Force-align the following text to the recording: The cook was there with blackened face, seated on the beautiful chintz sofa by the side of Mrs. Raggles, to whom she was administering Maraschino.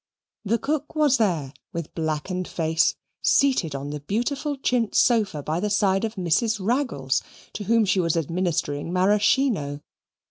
The 0.43 0.57
cook 0.57 0.95
was 0.95 1.17
there 1.17 1.53
with 1.73 1.93
blackened 1.93 2.47
face, 2.47 2.95
seated 3.21 3.75
on 3.75 3.91
the 3.91 3.99
beautiful 3.99 4.57
chintz 4.57 4.97
sofa 4.97 5.43
by 5.43 5.59
the 5.59 5.69
side 5.69 6.03
of 6.03 6.15
Mrs. 6.15 6.57
Raggles, 6.59 7.21
to 7.53 7.65
whom 7.65 7.85
she 7.85 7.99
was 7.99 8.17
administering 8.17 8.91
Maraschino. 8.91 9.81